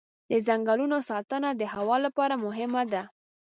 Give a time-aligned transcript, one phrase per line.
[0.31, 3.03] د ځنګلونو ساتنه د هوا لپاره مهمه ده.